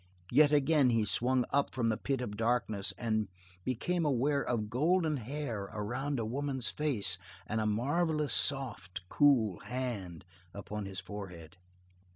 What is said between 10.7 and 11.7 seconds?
his forehead.